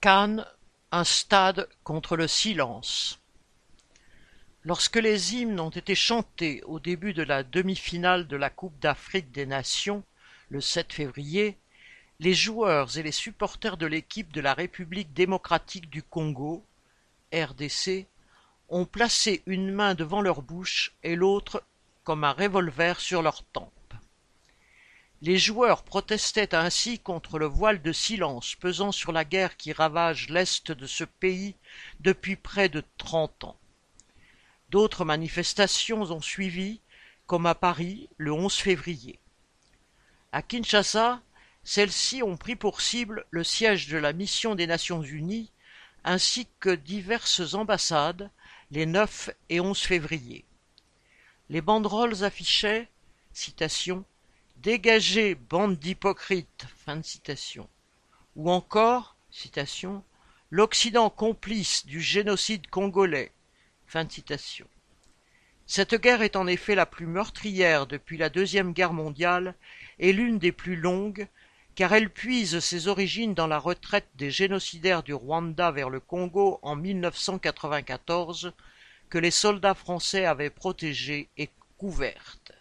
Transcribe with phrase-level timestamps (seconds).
[0.00, 0.46] Cannes,
[0.92, 3.20] un stade contre le silence.
[4.64, 9.30] Lorsque les hymnes ont été chantés au début de la demi-finale de la Coupe d'Afrique
[9.30, 10.02] des Nations,
[10.48, 11.58] le 7 février,
[12.18, 16.64] les joueurs et les supporters de l'équipe de la République démocratique du Congo,
[17.34, 18.06] RDC,
[18.70, 21.62] ont placé une main devant leur bouche et l'autre
[22.04, 23.79] comme un revolver sur leur tempe.
[25.22, 30.30] Les joueurs protestaient ainsi contre le voile de silence pesant sur la guerre qui ravage
[30.30, 31.54] l'est de ce pays
[32.00, 33.56] depuis près de trente ans.
[34.70, 36.80] D'autres manifestations ont suivi,
[37.26, 39.18] comme à Paris le 11 février.
[40.32, 41.20] À Kinshasa,
[41.64, 45.50] celles-ci ont pris pour cible le siège de la mission des Nations unies
[46.02, 48.30] ainsi que diverses ambassades
[48.70, 50.46] les 9 et 11 février.
[51.50, 52.88] Les banderoles affichaient
[53.34, 54.04] citation
[54.62, 56.66] Dégagez, bande d'hypocrites
[58.36, 59.16] ou encore
[60.50, 63.32] l'Occident complice du génocide congolais.
[65.66, 69.54] Cette guerre est en effet la plus meurtrière depuis la Deuxième Guerre mondiale
[69.98, 71.26] et l'une des plus longues,
[71.74, 76.58] car elle puise ses origines dans la retraite des génocidaires du Rwanda vers le Congo
[76.60, 78.52] en 1994,
[79.08, 81.48] que les soldats français avaient protégée et
[81.78, 82.52] couverte.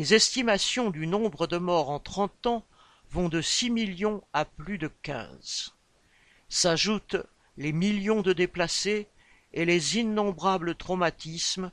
[0.00, 2.64] Les estimations du nombre de morts en trente ans
[3.10, 5.74] vont de six millions à plus de quinze.
[6.48, 7.18] S'ajoutent
[7.58, 9.08] les millions de déplacés
[9.52, 11.70] et les innombrables traumatismes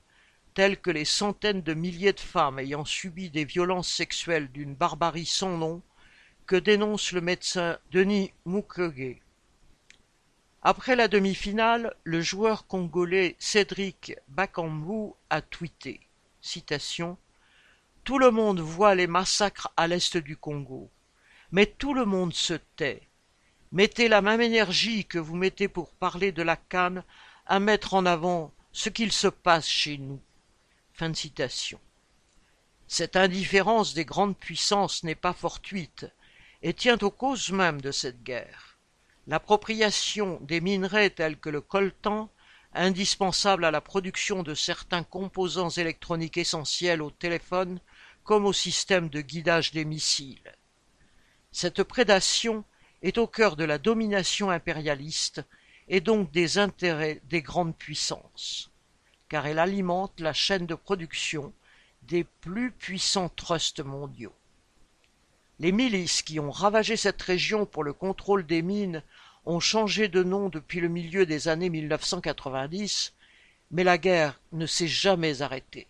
[0.55, 5.25] tels que les centaines de milliers de femmes ayant subi des violences sexuelles d'une barbarie
[5.25, 5.81] sans nom
[6.48, 9.22] que dénonce le médecin Denis Mukwege.
[10.64, 16.02] Après la demi-finale, le joueur congolais Cédric Bakambu a tweeté
[18.08, 20.89] tout le monde voit les massacres à l'est du Congo.
[21.52, 23.02] Mais tout le monde se tait.
[23.73, 27.03] Mettez la même énergie que vous mettez pour parler de la canne
[27.47, 30.22] à mettre en avant ce qu'il se passe chez nous.
[30.94, 31.81] Fin de citation.
[32.87, 36.05] Cette indifférence des grandes puissances n'est pas fortuite
[36.61, 38.77] et tient aux causes mêmes de cette guerre.
[39.27, 42.30] L'appropriation des minerais tels que le coltan,
[42.73, 47.81] indispensable à la production de certains composants électroniques essentiels au téléphone,
[48.27, 50.54] comme au système de guidage des missiles.
[51.54, 52.65] Cette prédation
[53.02, 55.42] est au cœur de la domination impérialiste
[55.88, 58.70] et donc des intérêts des grandes puissances,
[59.30, 61.54] car elle alimente la chaîne de production
[62.02, 64.36] des plus puissants trusts mondiaux.
[65.60, 69.04] Les milices qui ont ravagé cette région pour le contrôle des mines
[69.45, 73.14] ont changé de nom depuis le milieu des années 1990,
[73.71, 75.87] mais la guerre ne s'est jamais arrêtée.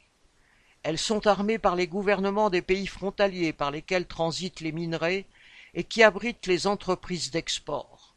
[0.88, 5.26] Elles sont armées par les gouvernements des pays frontaliers par lesquels transitent les minerais
[5.74, 8.16] et qui abritent les entreprises d'export.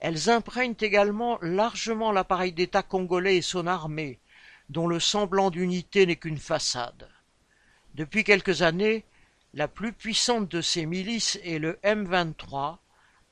[0.00, 4.18] Elles imprègnent également largement l'appareil d'État congolais et son armée,
[4.68, 7.08] dont le semblant d'unité n'est qu'une façade.
[7.94, 9.04] Depuis quelques années,
[9.54, 12.78] la plus puissante de ces milices est le M23,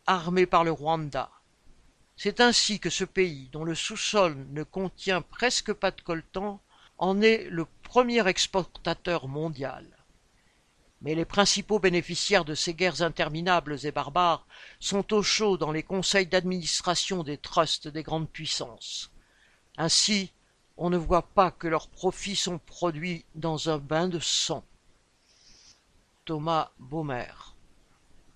[0.07, 1.29] armé par le Rwanda.
[2.17, 6.61] C'est ainsi que ce pays, dont le sous-sol ne contient presque pas de coltan,
[7.01, 9.87] en est le premier exportateur mondial.
[11.01, 14.47] Mais les principaux bénéficiaires de ces guerres interminables et barbares
[14.81, 19.11] sont au chaud dans les conseils d'administration des trusts des grandes puissances.
[19.79, 20.31] Ainsi,
[20.77, 24.63] on ne voit pas que leurs profits sont produits dans un bain de sang.
[26.27, 27.33] Thomas Baumer